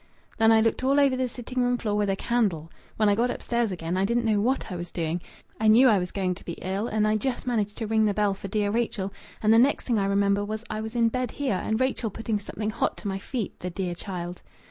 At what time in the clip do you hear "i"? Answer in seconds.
0.51-0.61, 3.07-3.13, 3.97-4.03, 4.71-4.75, 5.59-5.67, 5.87-5.99, 7.07-7.15, 9.99-10.05, 10.71-10.81